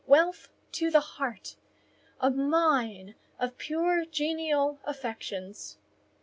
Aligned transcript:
—wealth 0.07 0.49
to 0.71 0.89
the 0.89 0.99
heart!—a 0.99 2.31
mine 2.31 3.13
of 3.37 3.55
pure, 3.59 4.03
genial 4.03 4.79
affections. 4.83 5.77